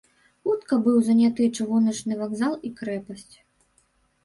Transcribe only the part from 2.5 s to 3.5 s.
і крэпасць.